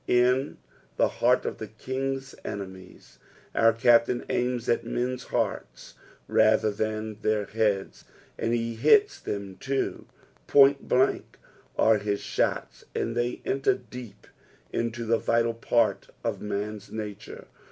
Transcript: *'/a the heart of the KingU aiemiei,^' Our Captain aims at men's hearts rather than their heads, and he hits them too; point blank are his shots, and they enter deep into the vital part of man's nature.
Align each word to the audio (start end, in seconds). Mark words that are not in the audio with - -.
*'/a 0.09 0.55
the 0.97 1.07
heart 1.07 1.45
of 1.45 1.59
the 1.59 1.67
KingU 1.67 2.33
aiemiei,^' 2.43 3.19
Our 3.53 3.71
Captain 3.71 4.25
aims 4.31 4.67
at 4.67 4.83
men's 4.83 5.25
hearts 5.25 5.93
rather 6.27 6.71
than 6.71 7.19
their 7.21 7.45
heads, 7.45 8.05
and 8.35 8.51
he 8.51 8.73
hits 8.73 9.19
them 9.19 9.57
too; 9.59 10.07
point 10.47 10.87
blank 10.87 11.37
are 11.77 11.99
his 11.99 12.19
shots, 12.19 12.83
and 12.95 13.15
they 13.15 13.43
enter 13.45 13.75
deep 13.75 14.25
into 14.73 15.05
the 15.05 15.19
vital 15.19 15.53
part 15.53 16.07
of 16.23 16.41
man's 16.41 16.91
nature. 16.91 17.45